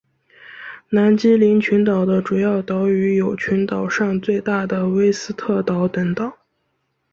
[0.89, 6.39] 南基林群岛的主要岛屿有群岛上最大的威斯特岛等岛。